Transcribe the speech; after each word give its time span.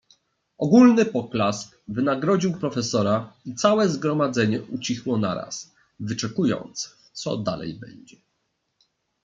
"Ogólny 0.57 1.05
poklask 1.05 1.81
wynagrodził 1.87 2.53
profesora 2.53 3.33
i 3.45 3.55
całe 3.55 3.89
zgromadzenie 3.89 4.61
ucichło 4.61 5.17
naraz, 5.17 5.75
wyczekując, 5.99 6.95
co 7.13 7.37
dalej 7.37 7.73
będzie." 7.73 8.15